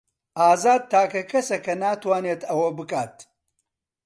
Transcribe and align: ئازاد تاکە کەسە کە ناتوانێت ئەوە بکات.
ئازاد 0.41 0.81
تاکە 0.91 1.21
کەسە 1.31 1.57
کە 1.65 1.73
ناتوانێت 1.83 2.41
ئەوە 2.49 2.69
بکات. 2.77 3.15